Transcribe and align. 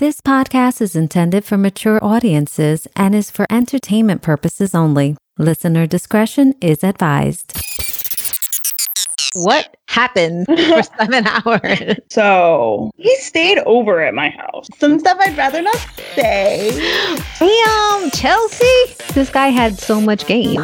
This 0.00 0.20
podcast 0.20 0.80
is 0.80 0.96
intended 0.96 1.44
for 1.44 1.56
mature 1.56 2.02
audiences 2.04 2.88
and 2.96 3.14
is 3.14 3.30
for 3.30 3.46
entertainment 3.48 4.22
purposes 4.22 4.74
only. 4.74 5.16
Listener 5.38 5.86
discretion 5.86 6.52
is 6.60 6.82
advised. 6.82 7.56
What 9.34 9.76
happened 9.86 10.46
for 10.48 10.82
seven 10.82 11.28
hours? 11.28 11.96
So 12.10 12.90
he 12.96 13.14
stayed 13.18 13.58
over 13.66 14.00
at 14.00 14.14
my 14.14 14.30
house. 14.30 14.66
Some 14.78 14.98
stuff 14.98 15.16
I'd 15.20 15.36
rather 15.38 15.62
not 15.62 15.76
say. 16.16 16.70
Damn, 17.38 18.10
Chelsea. 18.10 18.94
This 19.14 19.30
guy 19.30 19.48
had 19.48 19.78
so 19.78 20.00
much 20.00 20.26
game. 20.26 20.60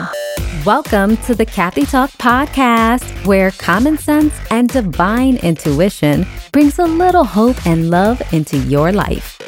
Welcome 0.66 1.16
to 1.18 1.34
the 1.34 1.46
Kathy 1.46 1.86
Talk 1.86 2.10
podcast, 2.10 3.24
where 3.24 3.50
common 3.52 3.96
sense 3.96 4.34
and 4.50 4.68
divine 4.68 5.38
intuition 5.38 6.26
brings 6.52 6.78
a 6.78 6.84
little 6.84 7.24
hope 7.24 7.66
and 7.66 7.88
love 7.88 8.20
into 8.34 8.58
your 8.58 8.92
life. 8.92 9.38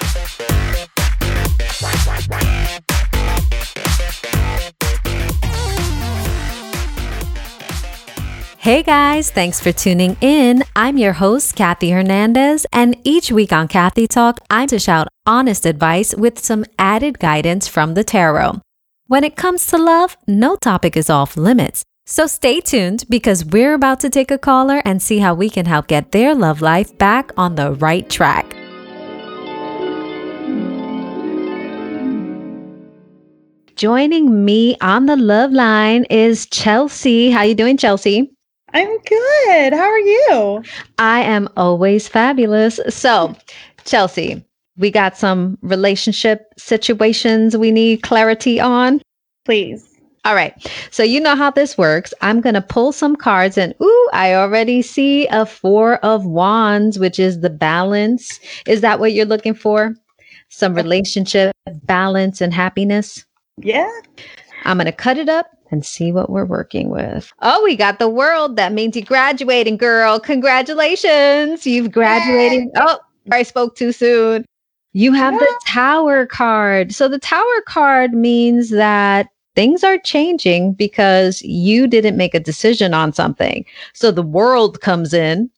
Hey 8.57 8.83
guys, 8.83 9.31
thanks 9.31 9.61
for 9.61 9.71
tuning 9.71 10.17
in. 10.23 10.65
I'm 10.75 10.97
your 10.97 11.13
host, 11.13 11.55
Kathy 11.57 11.91
Hernandez, 11.91 12.65
and 12.73 12.97
each 13.05 13.31
week 13.31 13.53
on 13.53 13.69
Kathy 13.69 14.07
Talk, 14.07 14.39
I'm 14.49 14.69
to 14.69 14.79
shout 14.79 15.09
honest 15.27 15.67
advice 15.67 16.15
with 16.15 16.39
some 16.39 16.65
added 16.79 17.19
guidance 17.19 17.69
from 17.69 17.93
the 17.93 18.03
tarot. 18.03 18.63
When 19.09 19.25
it 19.25 19.37
comes 19.37 19.67
to 19.67 19.79
love, 19.79 20.17
no 20.29 20.57
topic 20.57 20.97
is 20.97 21.11
off 21.11 21.37
limits. 21.37 21.83
So 22.07 22.27
stay 22.27 22.61
tuned 22.61 23.05
because 23.11 23.45
we're 23.45 23.75
about 23.75 24.01
to 24.01 24.11
take 24.11 24.31
a 24.31 24.39
caller 24.39 24.81
and 24.85 25.03
see 25.03 25.19
how 25.19 25.35
we 25.35 25.51
can 25.51 25.67
help 25.67 25.87
get 25.89 26.13
their 26.13 26.35
love 26.35 26.63
life 26.63 26.97
back 26.99 27.33
on 27.37 27.57
the 27.57 27.73
right 27.73 28.09
track. 28.09 28.55
Joining 33.75 34.45
me 34.45 34.77
on 34.81 35.07
the 35.07 35.17
love 35.17 35.51
line 35.51 36.05
is 36.05 36.47
Chelsea. 36.47 37.31
How 37.31 37.41
are 37.41 37.47
you 37.47 37.55
doing, 37.55 37.77
Chelsea? 37.77 38.31
I'm 38.73 38.99
good. 39.01 39.73
How 39.73 39.91
are 39.91 39.99
you? 39.99 40.63
I 40.99 41.23
am 41.23 41.49
always 41.57 42.07
fabulous. 42.07 42.79
So, 42.89 43.35
Chelsea, 43.85 44.45
we 44.77 44.91
got 44.91 45.17
some 45.17 45.59
relationship 45.63 46.53
situations 46.57 47.57
we 47.57 47.71
need 47.71 48.03
clarity 48.03 48.59
on. 48.61 49.03
Please. 49.45 49.89
All 50.25 50.35
right. 50.35 50.55
So 50.93 51.03
you 51.03 51.21
know 51.21 51.35
how 51.35 51.51
this 51.51 51.77
works. 51.77 52.15
I'm 52.21 52.41
going 52.41 52.55
to 52.55 52.63
pull 52.63 52.93
some 52.93 53.17
cards 53.17 53.59
and 53.59 53.75
ooh, 53.83 54.11
I 54.13 54.35
already 54.35 54.81
see 54.81 55.27
a 55.29 55.45
4 55.45 55.97
of 55.97 56.25
wands, 56.25 56.99
which 56.99 57.19
is 57.19 57.41
the 57.41 57.51
balance. 57.51 58.39
Is 58.67 58.83
that 58.83 59.01
what 59.01 59.13
you're 59.13 59.27
looking 59.27 59.55
for? 59.55 59.95
Some 60.49 60.75
relationship 60.75 61.53
balance 61.85 62.41
and 62.41 62.55
happiness? 62.55 63.25
Yeah. 63.59 63.91
I'm 64.65 64.77
going 64.77 64.87
to 64.87 64.93
cut 64.93 65.19
it 65.19 65.29
up 65.29 65.47
and 65.73 65.85
see 65.85 66.13
what 66.13 66.31
we're 66.31 66.45
working 66.45 66.91
with. 66.91 67.33
Oh, 67.41 67.63
we 67.65 67.75
got 67.75 67.99
the 67.99 68.09
world. 68.09 68.57
That 68.57 68.73
means 68.73 68.95
you're 68.95 69.05
graduating, 69.05 69.77
girl. 69.77 70.21
Congratulations. 70.21 71.67
You've 71.67 71.91
graduated. 71.91 72.69
Oh, 72.77 73.01
I 73.33 73.43
spoke 73.43 73.75
too 73.75 73.91
soon. 73.91 74.45
You 74.93 75.13
have 75.13 75.35
yeah. 75.35 75.41
the 75.41 75.61
tower 75.67 76.27
card. 76.27 76.95
So 76.95 77.09
the 77.09 77.19
tower 77.19 77.63
card 77.67 78.13
means 78.13 78.71
that 78.71 79.29
things 79.55 79.85
are 79.85 79.99
changing 79.99 80.75
because 80.75 81.43
you 81.43 81.87
didn't 81.87 82.17
make 82.17 82.35
a 82.35 82.41
decision 82.41 82.95
on 82.95 83.13
something. 83.13 83.65
So 83.95 84.11
the 84.11 84.23
world 84.23 84.81
comes 84.81 85.15
in 85.15 85.51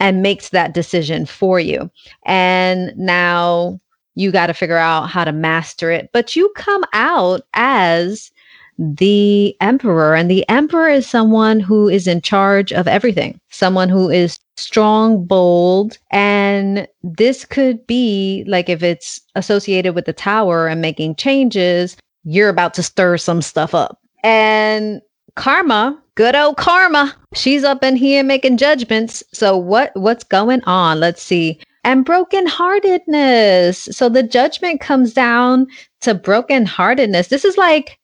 and 0.00 0.22
makes 0.22 0.50
that 0.50 0.74
decision 0.74 1.26
for 1.26 1.60
you. 1.60 1.90
And 2.26 2.96
now 2.96 3.80
you 4.14 4.30
got 4.30 4.46
to 4.46 4.54
figure 4.54 4.76
out 4.76 5.08
how 5.08 5.24
to 5.24 5.32
master 5.32 5.90
it. 5.90 6.10
But 6.12 6.36
you 6.36 6.52
come 6.56 6.84
out 6.92 7.42
as 7.54 8.30
the 8.78 9.56
emperor. 9.60 10.14
And 10.14 10.30
the 10.30 10.48
emperor 10.48 10.88
is 10.88 11.06
someone 11.06 11.60
who 11.60 11.88
is 11.88 12.06
in 12.06 12.20
charge 12.20 12.72
of 12.72 12.88
everything, 12.88 13.38
someone 13.50 13.88
who 13.88 14.10
is 14.10 14.38
strong, 14.56 15.24
bold. 15.24 15.98
And 16.10 16.86
this 17.02 17.44
could 17.44 17.86
be 17.86 18.44
like 18.46 18.68
if 18.68 18.82
it's 18.82 19.20
associated 19.34 19.94
with 19.94 20.06
the 20.06 20.12
tower 20.12 20.66
and 20.66 20.80
making 20.80 21.16
changes, 21.16 21.96
you're 22.24 22.48
about 22.48 22.74
to 22.74 22.82
stir 22.82 23.16
some 23.16 23.42
stuff 23.42 23.74
up. 23.74 23.98
And 24.22 25.02
karma, 25.36 26.00
good 26.14 26.34
old 26.34 26.56
karma, 26.56 27.14
she's 27.34 27.64
up 27.64 27.82
in 27.84 27.96
here 27.96 28.24
making 28.24 28.56
judgments. 28.56 29.22
So 29.32 29.56
what 29.56 29.92
what's 29.94 30.24
going 30.24 30.62
on? 30.64 31.00
Let's 31.00 31.22
see. 31.22 31.60
And 31.84 32.06
brokenheartedness. 32.06 33.92
So 33.92 34.08
the 34.08 34.22
judgment 34.22 34.80
comes 34.80 35.12
down 35.12 35.66
to 36.00 36.14
brokenheartedness. 36.14 37.28
This 37.28 37.44
is 37.44 37.58
like 37.58 37.98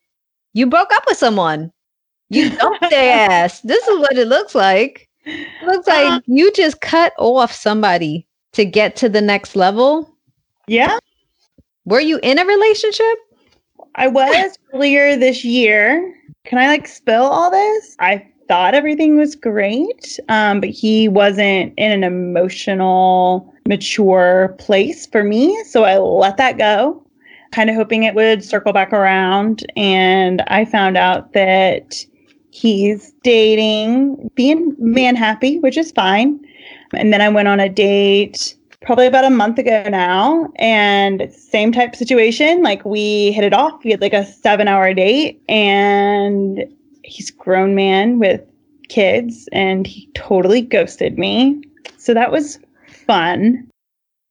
you 0.53 0.67
broke 0.67 0.93
up 0.93 1.05
with 1.07 1.17
someone. 1.17 1.73
You 2.29 2.51
dumped 2.57 2.91
their 2.91 3.31
ass. 3.31 3.61
This 3.63 3.87
is 3.87 3.99
what 3.99 4.17
it 4.17 4.29
looks 4.29 4.55
like. 4.55 5.09
It 5.25 5.67
looks 5.67 5.87
like 5.87 6.07
uh, 6.07 6.21
you 6.27 6.53
just 6.53 6.81
cut 6.81 7.13
off 7.19 7.53
somebody 7.53 8.27
to 8.53 8.65
get 8.65 8.97
to 8.97 9.09
the 9.09 9.21
next 9.21 9.55
level. 9.55 10.17
Yeah. 10.67 10.99
Were 11.85 12.01
you 12.01 12.19
in 12.23 12.39
a 12.39 12.45
relationship? 12.45 13.19
I 13.97 14.07
was 14.07 14.57
earlier 14.73 15.17
this 15.17 15.45
year. 15.45 16.15
Can 16.45 16.59
I 16.59 16.69
like 16.69 16.87
spill 16.87 17.25
all 17.25 17.51
this? 17.51 17.97
I 17.99 18.27
thought 18.49 18.75
everything 18.75 19.17
was 19.17 19.35
great, 19.35 20.19
um, 20.29 20.61
but 20.61 20.71
he 20.71 21.09
wasn't 21.09 21.75
in 21.77 21.93
an 21.93 22.05
emotional, 22.05 23.53
mature 23.69 24.57
place 24.59 25.07
for 25.07 25.23
me. 25.23 25.63
So 25.65 25.85
I 25.85 25.99
let 25.99 26.37
that 26.39 26.59
go 26.59 27.05
kind 27.53 27.71
of 27.71 27.77
hoping 27.77 28.05
it 28.05 28.15
would 28.15 28.45
circle 28.45 28.73
back 28.73 28.93
around. 28.93 29.65
And 29.77 30.43
I 30.49 30.65
found 30.65 30.97
out 30.97 31.33
that 31.33 32.05
he's 32.51 33.13
dating, 33.23 34.31
being 34.35 34.75
man 34.79 35.17
happy, 35.17 35.59
which 35.59 35.77
is 35.77 35.93
fine. 35.93 36.41
And 36.95 37.13
then 37.13 37.21
I 37.21 37.29
went 37.29 37.49
on 37.49 37.61
a 37.61 37.69
date 37.69 38.57
probably 38.83 39.07
about 39.07 39.25
a 39.25 39.31
month 39.31 39.59
ago 39.59 39.85
now 39.89 40.51
and 40.57 41.31
same 41.33 41.71
type 41.71 41.95
situation 41.95 42.63
like 42.63 42.83
we 42.85 43.31
hit 43.33 43.45
it 43.45 43.53
off 43.53 43.85
we 43.85 43.91
had 43.91 44.01
like 44.01 44.15
a 44.15 44.25
seven 44.25 44.69
hour 44.69 44.95
date 44.95 45.43
and 45.51 46.65
he's 47.05 47.31
grown 47.31 47.75
man 47.75 48.19
with 48.19 48.41
kids 48.89 49.49
and 49.53 49.87
he 49.87 50.09
totally 50.15 50.63
ghosted 50.63 51.19
me 51.19 51.61
so 51.99 52.15
that 52.15 52.33
was 52.33 52.59
fun 53.07 53.69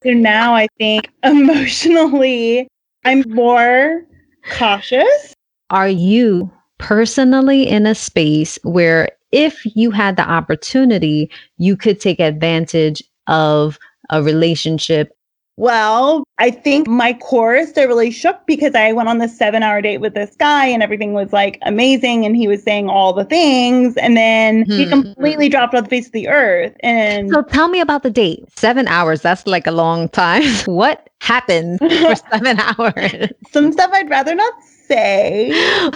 so 0.01 0.09
now 0.09 0.55
i 0.55 0.67
think 0.79 1.11
emotionally 1.23 2.67
I'm 3.09 3.23
more 3.29 4.05
cautious. 4.51 5.33
Are 5.71 5.89
you 5.89 6.51
personally 6.77 7.67
in 7.67 7.87
a 7.87 7.95
space 7.95 8.59
where 8.61 9.09
if 9.31 9.65
you 9.75 9.89
had 9.89 10.15
the 10.15 10.29
opportunity, 10.29 11.31
you 11.57 11.75
could 11.75 11.99
take 11.99 12.19
advantage 12.19 13.03
of 13.25 13.79
a 14.11 14.21
relationship 14.21 15.15
well, 15.59 16.23
I 16.37 16.51
think 16.51 16.87
my 16.87 17.11
core 17.11 17.53
is 17.53 17.67
still 17.67 17.85
really 17.85 18.11
shook 18.11 18.47
because 18.47 18.75
I 18.75 18.93
went 18.93 19.09
on 19.09 19.17
this 19.17 19.37
seven 19.37 19.61
hour 19.61 19.81
date 19.81 19.97
with 19.97 20.13
this 20.13 20.33
guy 20.37 20.65
and 20.67 20.81
everything 20.81 21.11
was 21.11 21.33
like 21.33 21.59
amazing 21.63 22.25
and 22.25 22.33
he 22.33 22.47
was 22.47 22.63
saying 22.63 22.87
all 22.87 23.11
the 23.11 23.25
things 23.25 23.97
and 23.97 24.15
then 24.15 24.63
hmm. 24.63 24.71
he 24.71 24.87
completely 24.87 25.49
dropped 25.49 25.75
off 25.75 25.83
the 25.83 25.89
face 25.89 26.05
of 26.05 26.13
the 26.13 26.29
earth. 26.29 26.73
And 26.79 27.29
so 27.29 27.41
tell 27.41 27.67
me 27.67 27.81
about 27.81 28.03
the 28.03 28.09
date. 28.09 28.45
Seven 28.55 28.87
hours, 28.87 29.21
that's 29.21 29.45
like 29.45 29.67
a 29.67 29.71
long 29.71 30.07
time. 30.07 30.43
what 30.65 31.08
happened 31.21 31.79
for 31.79 32.15
seven 32.15 32.59
hours? 32.59 33.29
Some 33.51 33.71
stuff 33.71 33.91
I'd 33.93 34.09
rather 34.09 34.35
not 34.35 34.53
say. 34.63 35.51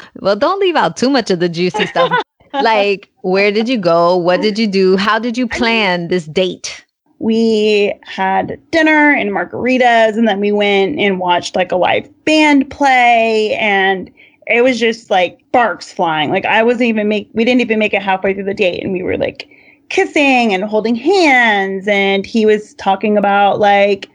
well, 0.22 0.36
don't 0.36 0.60
leave 0.60 0.76
out 0.76 0.98
too 0.98 1.10
much 1.10 1.32
of 1.32 1.40
the 1.40 1.50
juicy 1.50 1.86
stuff. 1.88 2.12
like, 2.54 3.10
where 3.22 3.52
did 3.52 3.68
you 3.68 3.78
go? 3.78 4.16
What 4.16 4.42
did 4.42 4.60
you 4.60 4.68
do? 4.68 4.98
How 4.98 5.20
did 5.20 5.38
you 5.38 5.48
plan 5.48 6.08
this 6.08 6.26
date? 6.26 6.86
we 7.24 7.94
had 8.04 8.60
dinner 8.70 9.14
and 9.14 9.32
margaritas 9.32 10.18
and 10.18 10.28
then 10.28 10.42
we 10.42 10.52
went 10.52 11.00
and 11.00 11.20
watched 11.20 11.56
like 11.56 11.72
a 11.72 11.76
live 11.78 12.10
band 12.26 12.70
play 12.70 13.56
and 13.56 14.12
it 14.48 14.62
was 14.62 14.78
just 14.78 15.10
like 15.10 15.40
sparks 15.48 15.94
flying 15.94 16.32
like 16.32 16.44
i 16.44 16.62
wasn't 16.62 16.82
even 16.82 17.08
make 17.08 17.30
we 17.34 17.46
didn't 17.46 17.62
even 17.62 17.80
make 17.80 17.94
it 17.94 18.02
halfway 18.02 18.34
through 18.34 18.44
the 18.44 18.54
date 18.54 18.84
and 18.84 18.92
we 18.92 19.02
were 19.02 19.18
like 19.18 19.48
kissing 19.88 20.54
and 20.54 20.66
holding 20.66 20.96
hands 20.96 21.88
and 21.88 22.26
he 22.26 22.46
was 22.46 22.74
talking 22.74 23.18
about 23.18 23.58
like 23.58 24.10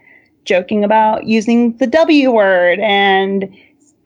joking 0.49 0.83
about 0.83 1.25
using 1.25 1.77
the 1.77 1.87
w 1.87 2.31
word 2.31 2.79
and 2.79 3.55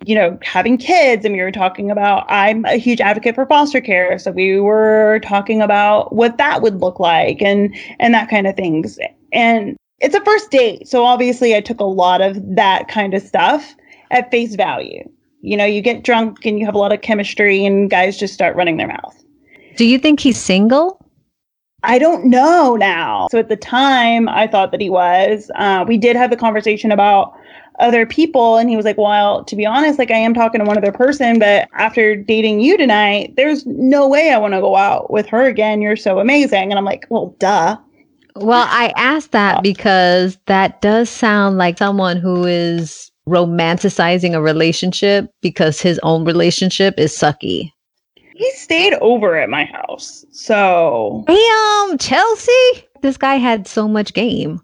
you 0.06 0.16
know, 0.16 0.38
having 0.42 0.78
kids 0.78 1.24
and 1.24 1.34
we 1.34 1.42
were 1.42 1.52
talking 1.52 1.90
about 1.90 2.26
I'm 2.30 2.66
a 2.66 2.76
huge 2.76 3.00
advocate 3.00 3.36
for 3.36 3.46
foster 3.46 3.80
care. 3.80 4.20
So 4.20 4.32
we 4.32 4.60
were 4.60 5.22
talking 5.24 5.62
about 5.62 6.14
what 6.14 6.38
that 6.38 6.62
would 6.62 6.82
look 6.82 7.00
like 7.00 7.42
and 7.42 7.74
and 8.00 8.14
that 8.14 8.30
kind 8.30 8.46
of 8.46 8.56
things. 8.56 9.00
And 9.32 9.78
it's 10.00 10.14
a 10.14 10.24
first 10.26 10.52
date. 10.52 10.88
So 10.88 11.06
obviously 11.06 11.56
I 11.56 11.62
took 11.62 11.80
a 11.80 11.86
lot 11.86 12.22
of 12.22 12.38
that 12.56 12.90
kind 12.90 13.14
of 13.14 13.22
stuff 13.22 13.74
at 14.12 14.30
face 14.30 14.56
value. 14.56 15.10
You 15.42 15.58
know, 15.58 15.66
you 15.66 15.82
get 15.82 16.04
drunk 16.04 16.46
and 16.46 16.60
you 16.60 16.66
have 16.66 16.76
a 16.76 16.78
lot 16.78 16.92
of 16.92 17.02
chemistry 17.02 17.66
and 17.66 17.90
guys 17.90 18.18
just 18.18 18.34
start 18.34 18.56
running 18.56 18.78
their 18.78 18.88
mouth. 18.88 19.24
Do 19.78 19.86
you 19.86 19.98
think 19.98 20.20
he's 20.20 20.38
single? 20.38 21.00
I 21.84 22.00
don't 22.00 22.26
know 22.26 22.76
now. 22.76 23.28
So 23.30 23.40
at 23.40 23.50
the 23.50 23.58
time, 23.58 24.30
I 24.30 24.48
thought 24.48 24.72
that 24.72 24.82
he 24.82 24.90
was. 24.90 25.52
Uh, 25.56 25.84
we 25.88 25.98
did 25.98 26.16
have 26.16 26.30
the 26.30 26.38
conversation 26.38 26.92
about 26.92 27.34
other 27.80 28.06
people, 28.06 28.58
and 28.58 28.70
he 28.70 28.78
was 28.78 28.86
like, 28.86 28.98
Well, 28.98 29.44
to 29.46 29.56
be 29.56 29.66
honest, 29.66 30.00
like 30.00 30.12
I 30.12 30.18
am 30.18 30.34
talking 30.34 30.60
to 30.60 30.66
one 30.66 30.78
other 30.78 30.92
person, 30.92 31.40
but 31.40 31.68
after 31.74 32.16
dating 32.16 32.62
you 32.62 32.78
tonight, 32.78 33.34
there's 33.36 33.66
no 33.66 34.08
way 34.08 34.32
I 34.32 34.38
want 34.38 34.54
to 34.54 34.62
go 34.62 34.76
out 34.76 35.12
with 35.12 35.28
her 35.28 35.46
again. 35.46 35.82
You're 35.82 35.96
so 35.96 36.20
amazing. 36.20 36.72
And 36.72 36.76
I'm 36.76 36.86
like, 36.86 37.06
Well, 37.10 37.36
duh. 37.40 37.78
Well, 38.36 38.66
I 38.70 38.94
asked 38.96 39.32
that 39.32 39.62
because 39.62 40.38
that 40.48 40.82
does 40.82 41.10
sound 41.10 41.58
like 41.58 41.78
someone 41.78 42.18
who 42.18 42.46
is 42.46 43.12
romanticizing 43.28 44.34
a 44.34 44.42
relationship 44.42 45.30
because 45.42 45.82
his 45.82 46.00
own 46.04 46.26
relationship 46.26 46.96
is 46.98 47.12
sucky. 47.14 47.73
He 48.36 48.50
stayed 48.52 48.94
over 48.96 49.36
at 49.36 49.50
my 49.50 49.66
house. 49.66 50.26
So, 50.32 51.24
damn, 51.28 51.98
Chelsea. 51.98 52.88
This 53.02 53.18
guy 53.18 53.36
had 53.36 53.68
so 53.68 53.88
much 53.88 54.14
game. 54.14 54.62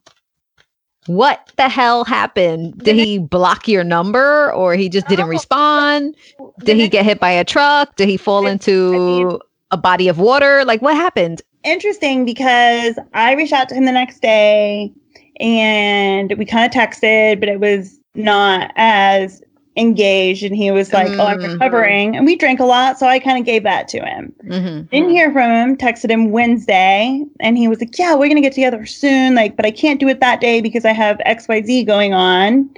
What 1.07 1.51
the 1.57 1.69
hell 1.69 2.03
happened? 2.05 2.77
Did 2.77 2.95
he 2.95 3.17
block 3.17 3.67
your 3.67 3.83
number 3.83 4.53
or 4.53 4.75
he 4.75 4.89
just 4.89 5.07
didn't 5.07 5.27
respond? 5.27 6.15
Did 6.59 6.77
he 6.77 6.87
get 6.87 7.03
hit 7.03 7.19
by 7.19 7.31
a 7.31 7.43
truck? 7.43 7.95
Did 7.95 8.09
he 8.09 8.17
fall 8.17 8.45
into 8.45 9.39
a 9.71 9.77
body 9.77 10.07
of 10.07 10.19
water? 10.19 10.63
Like 10.65 10.81
what 10.81 10.95
happened? 10.95 11.41
Interesting 11.63 12.25
because 12.25 12.97
I 13.13 13.33
reached 13.33 13.53
out 13.53 13.69
to 13.69 13.75
him 13.75 13.85
the 13.85 13.91
next 13.91 14.21
day 14.21 14.93
and 15.39 16.31
we 16.37 16.45
kind 16.45 16.65
of 16.65 16.79
texted, 16.79 17.39
but 17.39 17.49
it 17.49 17.59
was 17.59 17.99
not 18.13 18.71
as 18.75 19.41
engaged 19.79 20.43
and 20.43 20.55
he 20.55 20.71
was 20.71 20.93
like, 20.93 21.07
mm-hmm. 21.07 21.19
Oh, 21.19 21.25
I'm 21.25 21.39
mm-hmm. 21.39 21.53
recovering. 21.53 22.15
And 22.15 22.25
we 22.25 22.35
drank 22.35 22.59
a 22.59 22.65
lot. 22.65 22.99
So 22.99 23.07
I 23.07 23.19
kind 23.19 23.39
of 23.39 23.45
gave 23.45 23.63
that 23.63 23.87
to 23.89 23.99
him. 23.99 24.33
Mm-hmm. 24.45 24.87
Didn't 24.87 25.09
hear 25.09 25.31
from 25.31 25.49
him, 25.49 25.77
texted 25.77 26.11
him 26.11 26.31
Wednesday, 26.31 27.23
and 27.39 27.57
he 27.57 27.67
was 27.67 27.79
like, 27.79 27.97
Yeah, 27.97 28.13
we're 28.13 28.27
going 28.27 28.35
to 28.35 28.41
get 28.41 28.53
together 28.53 28.85
soon. 28.85 29.35
Like, 29.35 29.55
but 29.55 29.65
I 29.65 29.71
can't 29.71 29.99
do 29.99 30.07
it 30.07 30.19
that 30.19 30.41
day 30.41 30.61
because 30.61 30.85
I 30.85 30.93
have 30.93 31.17
XYZ 31.25 31.85
going 31.85 32.13
on. 32.13 32.69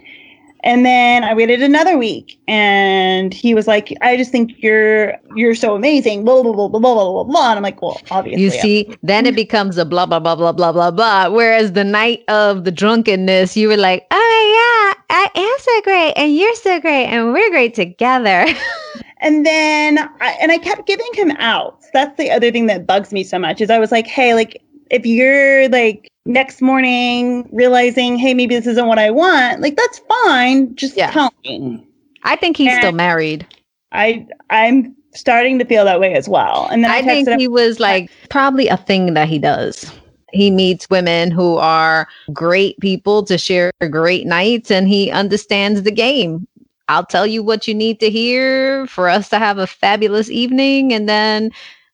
And 0.64 0.86
then 0.86 1.24
I 1.24 1.34
waited 1.34 1.64
another 1.64 1.98
week 1.98 2.40
and 2.48 3.34
he 3.34 3.56
was 3.56 3.68
like, 3.68 3.96
I 4.02 4.16
just 4.16 4.32
think 4.32 4.62
you're 4.62 5.16
you're 5.36 5.56
so 5.56 5.76
amazing. 5.76 6.24
Blah 6.24 6.44
blah 6.44 6.54
blah 6.54 6.68
blah 6.68 6.80
blah 6.80 6.94
blah 6.94 7.24
blah. 7.24 7.50
And 7.50 7.58
I'm 7.58 7.64
like, 7.64 7.82
well, 7.82 8.00
obviously. 8.12 8.44
You 8.44 8.52
see, 8.52 8.98
then 9.02 9.26
it 9.26 9.36
becomes 9.36 9.78
a 9.80 9.86
blah 9.86 10.06
blah 10.06 10.20
blah 10.20 10.36
blah 10.36 10.52
blah 10.52 10.72
blah 10.72 10.92
blah. 10.92 11.30
Whereas 11.30 11.72
the 11.72 11.84
night 11.84 12.24
of 12.28 12.64
the 12.64 12.72
drunkenness, 12.72 13.58
you 13.58 13.70
were 13.70 13.78
like, 13.78 14.06
Oh 14.12 14.18
yeah, 14.54 14.71
I 15.14 15.30
am 15.36 15.56
so 15.60 15.82
great, 15.82 16.14
and 16.14 16.34
you're 16.34 16.56
so 16.56 16.80
great, 16.80 17.08
and 17.08 17.34
we're 17.34 17.50
great 17.50 17.76
together. 17.76 18.46
and 19.18 19.46
then 19.46 19.98
I, 20.00 20.38
and 20.42 20.54
I 20.54 20.58
kept 20.58 20.88
giving 20.88 21.10
him 21.14 21.32
out. 21.32 21.84
That's 21.92 22.18
the 22.18 22.32
other 22.32 22.50
thing 22.50 22.68
that 22.68 22.88
bugs 22.88 23.12
me 23.12 23.26
so 23.26 23.38
much 23.38 23.60
is 23.60 23.70
I 23.70 23.78
was 23.78 23.92
like, 23.92 24.08
hey, 24.08 24.34
like 24.34 24.62
if 24.90 25.06
you're 25.06 25.68
like 25.68 26.10
next 26.26 26.62
morning 26.62 27.50
realizing, 27.52 28.18
hey, 28.18 28.34
maybe 28.34 28.56
this 28.56 28.68
isn't 28.68 28.88
what 28.88 29.00
I 29.00 29.12
want, 29.12 29.60
like 29.60 29.76
that's 29.76 30.00
fine. 30.24 30.74
Just 30.78 30.96
yeah. 30.96 31.12
tell 31.12 31.34
me. 31.44 31.86
I 32.24 32.38
think 32.38 32.56
he's 32.56 32.70
and 32.70 32.78
still 32.78 32.92
married. 32.94 33.46
I 33.92 34.26
I'm 34.50 34.96
starting 35.14 35.60
to 35.60 35.66
feel 35.66 35.84
that 35.84 36.00
way 36.00 36.14
as 36.14 36.30
well. 36.30 36.70
And 36.72 36.86
then 36.86 36.92
I, 36.92 37.00
I 37.00 37.02
think 37.02 37.28
he 37.38 37.50
was 37.50 37.82
like 37.82 38.10
probably 38.30 38.70
a 38.70 38.78
thing 38.78 39.14
that 39.16 39.28
he 39.28 39.40
does. 39.40 39.92
He 40.34 40.52
meets 40.52 40.90
women 40.90 41.32
who 41.32 41.58
are 41.58 42.08
great 42.34 42.80
people 42.80 43.24
to 43.24 43.38
share 43.38 43.72
great 43.90 44.26
nights 44.26 44.72
and 44.72 44.88
he 44.88 45.12
understands 45.12 45.84
the 45.84 45.92
game. 45.92 46.48
I'll 46.88 47.06
tell 47.06 47.26
you 47.26 47.42
what 47.44 47.68
you 47.68 47.74
need 47.74 48.00
to 48.02 48.10
hear 48.10 48.86
for 48.88 49.08
us 49.08 49.30
to 49.30 49.40
have 49.40 49.58
a 49.58 49.68
fabulous 49.68 50.30
evening 50.30 50.94
and 50.94 51.08
then 51.08 51.52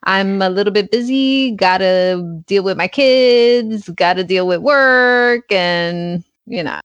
I'm 0.08 0.42
a 0.42 0.50
little 0.50 0.72
bit 0.72 0.90
busy, 0.90 1.52
got 1.52 1.80
to 1.80 2.42
deal 2.48 2.64
with 2.64 2.78
my 2.78 2.88
kids, 2.88 3.90
got 3.90 4.14
to 4.14 4.24
deal 4.24 4.48
with 4.48 4.62
work, 4.62 5.52
and 5.52 6.24
you 6.46 6.64
know. 6.64 6.80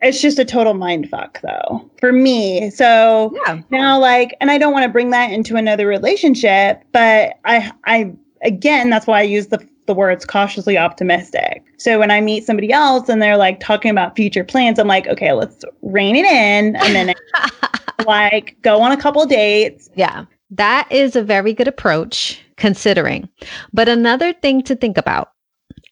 It's 0.00 0.20
just 0.20 0.38
a 0.38 0.44
total 0.44 0.74
mind 0.74 1.08
fuck, 1.08 1.40
though, 1.40 1.90
for 1.98 2.12
me. 2.12 2.70
So 2.70 3.34
yeah. 3.46 3.60
now, 3.70 3.98
like, 3.98 4.36
and 4.40 4.50
I 4.50 4.58
don't 4.58 4.72
want 4.72 4.84
to 4.84 4.88
bring 4.88 5.10
that 5.10 5.32
into 5.32 5.56
another 5.56 5.86
relationship, 5.86 6.82
but 6.92 7.38
I, 7.44 7.72
I, 7.86 8.12
again, 8.42 8.90
that's 8.90 9.06
why 9.06 9.20
I 9.20 9.22
use 9.22 9.48
the 9.48 9.66
the 9.86 9.94
words 9.94 10.24
cautiously 10.24 10.78
optimistic. 10.78 11.62
So 11.78 11.98
when 11.98 12.10
I 12.10 12.20
meet 12.20 12.44
somebody 12.44 12.72
else 12.72 13.08
and 13.08 13.20
they're 13.20 13.36
like 13.36 13.60
talking 13.60 13.90
about 13.90 14.16
future 14.16 14.44
plans, 14.44 14.78
I'm 14.78 14.88
like, 14.88 15.06
okay, 15.06 15.32
let's 15.32 15.64
rein 15.82 16.16
it 16.16 16.24
in 16.24 16.76
and 16.76 16.94
then 16.94 17.14
like 18.06 18.56
go 18.62 18.80
on 18.80 18.92
a 18.92 18.96
couple 18.96 19.24
dates. 19.26 19.90
Yeah. 19.94 20.24
That 20.50 20.90
is 20.90 21.16
a 21.16 21.22
very 21.22 21.52
good 21.52 21.68
approach 21.68 22.40
considering. 22.56 23.28
But 23.72 23.88
another 23.88 24.32
thing 24.32 24.62
to 24.62 24.76
think 24.76 24.96
about 24.96 25.32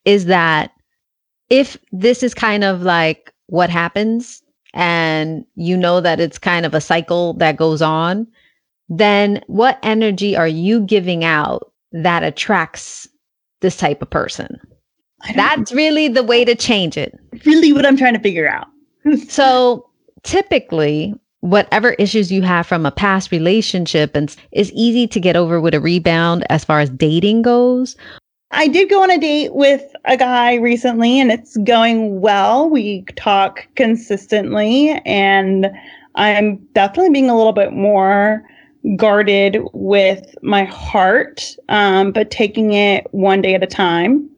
is 0.04 0.26
that 0.26 0.72
if 1.50 1.76
this 1.90 2.22
is 2.22 2.34
kind 2.34 2.64
of 2.64 2.82
like 2.82 3.32
what 3.46 3.70
happens 3.70 4.42
and 4.74 5.44
you 5.54 5.76
know 5.76 6.00
that 6.00 6.20
it's 6.20 6.38
kind 6.38 6.64
of 6.64 6.74
a 6.74 6.80
cycle 6.80 7.34
that 7.34 7.56
goes 7.56 7.82
on, 7.82 8.26
then 8.88 9.42
what 9.46 9.78
energy 9.82 10.36
are 10.36 10.48
you 10.48 10.80
giving 10.80 11.24
out 11.24 11.72
that 11.92 12.22
attracts 12.22 13.08
this 13.62 13.76
type 13.76 14.02
of 14.02 14.10
person? 14.10 14.60
That's 15.34 15.72
really 15.72 16.08
the 16.08 16.22
way 16.22 16.44
to 16.44 16.54
change 16.54 16.96
it. 16.96 17.18
Really, 17.46 17.72
what 17.72 17.86
I'm 17.86 17.96
trying 17.96 18.14
to 18.14 18.20
figure 18.20 18.48
out. 18.48 18.66
so, 19.28 19.88
typically, 20.22 21.14
whatever 21.40 21.92
issues 21.94 22.30
you 22.30 22.42
have 22.42 22.66
from 22.66 22.86
a 22.86 22.90
past 22.90 23.32
relationship 23.32 24.14
and 24.14 24.34
is 24.52 24.70
easy 24.72 25.06
to 25.08 25.20
get 25.20 25.36
over 25.36 25.60
with 25.60 25.74
a 25.74 25.80
rebound 25.80 26.44
as 26.50 26.64
far 26.64 26.80
as 26.80 26.90
dating 26.90 27.42
goes. 27.42 27.96
I 28.52 28.68
did 28.68 28.90
go 28.90 29.02
on 29.02 29.10
a 29.10 29.18
date 29.18 29.54
with 29.54 29.82
a 30.04 30.16
guy 30.16 30.54
recently 30.54 31.18
and 31.18 31.32
it's 31.32 31.56
going 31.58 32.20
well. 32.20 32.68
We 32.68 33.02
talk 33.16 33.66
consistently 33.76 34.90
and 35.06 35.70
I'm 36.14 36.56
definitely 36.74 37.10
being 37.10 37.30
a 37.30 37.36
little 37.36 37.54
bit 37.54 37.72
more 37.72 38.46
guarded 38.96 39.58
with 39.72 40.34
my 40.42 40.64
heart, 40.64 41.56
um, 41.68 42.12
but 42.12 42.30
taking 42.30 42.72
it 42.72 43.06
one 43.12 43.40
day 43.42 43.54
at 43.54 43.62
a 43.62 43.66
time. 43.66 44.28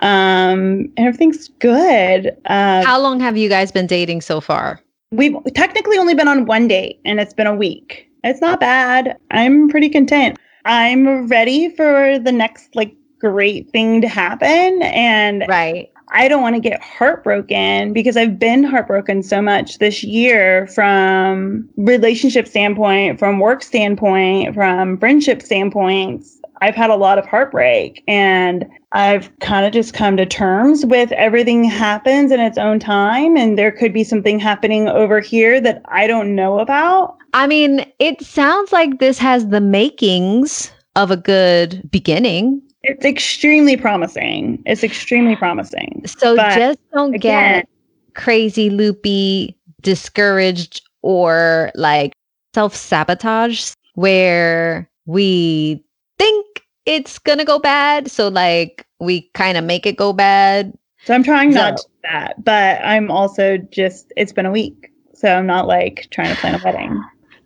Um, 0.00 0.90
everything's 0.96 1.48
good. 1.58 2.36
Uh, 2.46 2.82
How 2.84 2.98
long 3.00 3.20
have 3.20 3.36
you 3.36 3.48
guys 3.48 3.70
been 3.70 3.86
dating 3.86 4.22
so 4.22 4.40
far? 4.40 4.80
We've 5.12 5.36
technically 5.54 5.98
only 5.98 6.14
been 6.14 6.28
on 6.28 6.46
one 6.46 6.68
date 6.68 7.00
and 7.04 7.20
it's 7.20 7.34
been 7.34 7.46
a 7.46 7.54
week. 7.54 8.08
It's 8.22 8.40
not 8.40 8.60
bad. 8.60 9.16
I'm 9.30 9.68
pretty 9.68 9.88
content. 9.88 10.38
I'm 10.64 11.26
ready 11.26 11.68
for 11.70 12.18
the 12.18 12.32
next 12.32 12.74
like 12.76 12.94
great 13.18 13.70
thing 13.70 14.00
to 14.00 14.08
happen 14.08 14.82
and 14.82 15.44
right. 15.48 15.90
I 16.12 16.28
don't 16.28 16.42
want 16.42 16.56
to 16.56 16.60
get 16.60 16.82
heartbroken 16.82 17.92
because 17.92 18.16
I've 18.16 18.38
been 18.38 18.64
heartbroken 18.64 19.22
so 19.22 19.40
much 19.40 19.78
this 19.78 20.02
year 20.02 20.66
from 20.68 21.68
relationship 21.76 22.48
standpoint, 22.48 23.18
from 23.18 23.38
work 23.38 23.62
standpoint, 23.62 24.54
from 24.54 24.98
friendship 24.98 25.42
standpoints. 25.42 26.40
I've 26.62 26.74
had 26.74 26.90
a 26.90 26.96
lot 26.96 27.18
of 27.18 27.26
heartbreak 27.26 28.02
and 28.06 28.68
I've 28.92 29.30
kind 29.38 29.64
of 29.64 29.72
just 29.72 29.94
come 29.94 30.16
to 30.18 30.26
terms 30.26 30.84
with 30.84 31.10
everything 31.12 31.64
happens 31.64 32.32
in 32.32 32.40
its 32.40 32.58
own 32.58 32.78
time 32.78 33.36
and 33.36 33.56
there 33.56 33.72
could 33.72 33.94
be 33.94 34.04
something 34.04 34.38
happening 34.38 34.88
over 34.88 35.20
here 35.20 35.60
that 35.60 35.80
I 35.86 36.06
don't 36.06 36.34
know 36.34 36.58
about. 36.58 37.16
I 37.32 37.46
mean, 37.46 37.86
it 37.98 38.20
sounds 38.22 38.72
like 38.72 38.98
this 38.98 39.18
has 39.18 39.48
the 39.48 39.60
makings 39.60 40.70
of 40.96 41.10
a 41.10 41.16
good 41.16 41.88
beginning. 41.90 42.62
It's 42.82 43.04
extremely 43.04 43.76
promising. 43.76 44.62
It's 44.66 44.82
extremely 44.82 45.36
promising. 45.36 46.02
So 46.06 46.36
but 46.36 46.56
just 46.56 46.78
don't 46.92 47.14
again, 47.14 47.60
get 47.60 47.68
crazy, 48.14 48.70
loopy, 48.70 49.56
discouraged, 49.82 50.82
or 51.02 51.70
like 51.74 52.12
self 52.54 52.74
sabotage 52.74 53.72
where 53.94 54.90
we 55.06 55.84
think 56.18 56.62
it's 56.86 57.18
gonna 57.18 57.44
go 57.44 57.58
bad. 57.58 58.10
So 58.10 58.28
like 58.28 58.86
we 58.98 59.22
kind 59.34 59.58
of 59.58 59.64
make 59.64 59.86
it 59.86 59.96
go 59.96 60.12
bad. 60.12 60.76
So 61.04 61.14
I'm 61.14 61.22
trying 61.22 61.52
not 61.52 61.78
to 61.78 61.82
do 61.82 62.08
that, 62.10 62.44
but 62.44 62.80
I'm 62.82 63.10
also 63.10 63.58
just 63.58 64.12
it's 64.16 64.32
been 64.32 64.46
a 64.46 64.50
week. 64.50 64.90
So 65.14 65.28
I'm 65.28 65.46
not 65.46 65.66
like 65.66 66.08
trying 66.10 66.34
to 66.34 66.40
plan 66.40 66.54
a 66.54 66.64
wedding. 66.64 67.02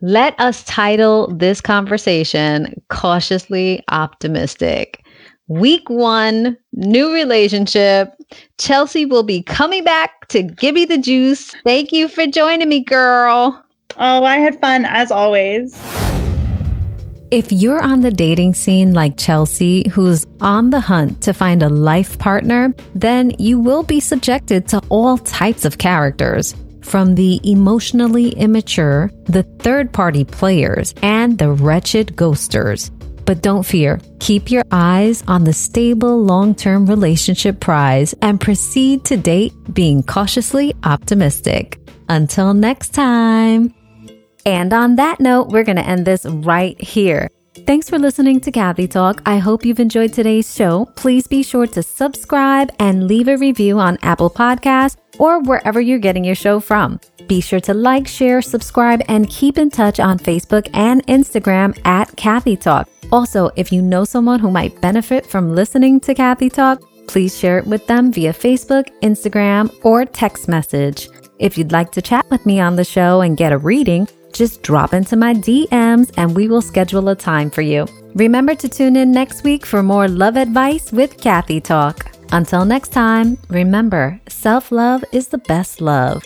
Let 0.07 0.39
us 0.39 0.63
title 0.65 1.35
this 1.35 1.63
conversation 1.63 2.79
cautiously 2.91 3.83
optimistic. 3.89 5.03
Week 5.49 5.89
one, 5.89 6.59
new 6.75 7.11
relationship. 7.11 8.13
Chelsea 8.59 9.07
will 9.07 9.23
be 9.23 9.43
coming 9.43 9.83
back 9.83 10.29
to 10.29 10.43
give 10.43 10.75
me 10.75 10.85
the 10.85 10.99
juice. 10.99 11.55
Thank 11.65 11.91
you 11.91 12.09
for 12.09 12.27
joining 12.27 12.69
me, 12.69 12.85
girl. 12.85 13.65
Oh, 13.97 14.25
I 14.25 14.37
had 14.37 14.61
fun 14.61 14.85
as 14.85 15.11
always. 15.11 15.75
If 17.31 17.51
you're 17.51 17.83
on 17.83 18.03
the 18.03 18.11
dating 18.11 18.53
scene 18.53 18.93
like 18.93 19.17
Chelsea, 19.17 19.89
who's 19.89 20.27
on 20.43 20.69
the 20.69 20.81
hunt 20.81 21.23
to 21.23 21.33
find 21.33 21.63
a 21.63 21.71
life 21.71 22.19
partner, 22.19 22.75
then 22.95 23.33
you 23.39 23.59
will 23.59 23.83
be 23.83 24.01
subjected 24.01 24.69
to 24.69 24.83
all 24.91 25.17
types 25.17 25.65
of 25.65 25.79
characters. 25.79 26.55
From 26.85 27.15
the 27.15 27.41
emotionally 27.43 28.29
immature, 28.29 29.11
the 29.25 29.43
third 29.43 29.93
party 29.93 30.25
players, 30.25 30.95
and 31.03 31.37
the 31.39 31.51
wretched 31.51 32.15
ghosters. 32.15 32.91
But 33.25 33.43
don't 33.43 33.65
fear. 33.65 34.01
Keep 34.21 34.51
your 34.51 34.65
eyes 34.71 35.25
on 35.27 35.45
the 35.45 35.55
stable 35.55 36.23
long 36.23 36.55
term 36.55 36.87
relationship 36.87 37.59
prize 37.59 38.15
and 38.21 38.41
proceed 38.41 39.05
to 39.07 39.17
date 39.17 39.53
being 39.73 40.03
cautiously 40.03 40.75
optimistic. 40.85 41.81
Until 42.09 42.53
next 42.53 42.91
time. 42.91 43.75
And 44.47 44.73
on 44.75 44.97
that 44.97 45.21
note, 45.21 45.49
we're 45.49 45.65
going 45.65 45.77
to 45.77 45.87
end 45.87 46.07
this 46.07 46.27
right 46.27 46.81
here. 46.81 47.31
Thanks 47.59 47.89
for 47.89 48.01
listening 48.01 48.41
to 48.41 48.51
Kathy 48.51 48.89
Talk. 48.89 49.23
I 49.25 49.39
hope 49.39 49.65
you've 49.65 49.79
enjoyed 49.79 50.13
today's 50.13 50.53
show. 50.53 50.87
Please 50.97 51.29
be 51.29 51.45
sure 51.45 51.69
to 51.69 51.85
subscribe 51.85 52.73
and 52.81 53.07
leave 53.07 53.29
a 53.29 53.37
review 53.37 53.79
on 53.79 53.97
Apple 54.03 54.29
Podcasts 54.29 54.97
or 55.21 55.41
wherever 55.41 55.81
you're 55.81 56.01
getting 56.01 56.25
your 56.25 56.35
show 56.35 56.59
from. 56.59 56.99
Be 57.29 57.41
sure 57.41 57.61
to 57.61 57.73
like, 57.73 58.09
share, 58.09 58.43
subscribe, 58.43 59.03
and 59.07 59.31
keep 59.31 59.57
in 59.57 59.71
touch 59.71 60.01
on 60.01 60.19
Facebook 60.19 60.69
and 60.75 61.07
Instagram 61.07 61.79
at 61.87 62.15
Kathy 62.17 62.57
Talk. 62.57 62.89
Also, 63.13 63.51
if 63.55 63.71
you 63.71 63.81
know 63.81 64.05
someone 64.05 64.41
who 64.41 64.51
might 64.51 64.81
benefit 64.81 65.25
from 65.25 65.55
listening 65.55 66.01
to 66.01 66.13
Kathy 66.13 66.51
Talk, 66.51 66.83
please 67.07 67.39
share 67.39 67.59
it 67.59 67.67
with 67.69 67.87
them 67.87 68.13
via 68.13 68.33
Facebook, 68.33 68.89
Instagram, 69.03 69.73
or 69.85 70.05
text 70.05 70.49
message. 70.49 71.09
If 71.39 71.57
you'd 71.57 71.73
like 71.73 71.93
to 71.93 72.03
chat 72.03 72.29
with 72.31 72.45
me 72.47 72.59
on 72.59 72.75
the 72.75 72.85
show 72.85 73.21
and 73.21 73.37
get 73.37 73.53
a 73.53 73.59
reading, 73.59 74.09
just 74.35 74.63
drop 74.63 74.93
into 74.93 75.17
my 75.17 75.33
DMs 75.33 76.13
and 76.19 76.37
we 76.37 76.49
will 76.49 76.61
schedule 76.61 77.09
a 77.09 77.15
time 77.15 77.51
for 77.51 77.63
you. 77.63 77.87
Remember 78.15 78.55
to 78.55 78.69
tune 78.69 78.97
in 78.97 79.13
next 79.13 79.45
week 79.45 79.65
for 79.65 79.83
more 79.83 80.09
love 80.09 80.37
advice 80.37 80.93
with 80.93 81.17
Kathy 81.17 81.61
Talk. 81.61 82.11
Until 82.33 82.65
next 82.65 82.89
time, 82.89 83.39
remember 83.49 84.21
self 84.29 84.71
love 84.71 85.05
is 85.13 85.29
the 85.29 85.39
best 85.39 85.81
love. 85.81 86.23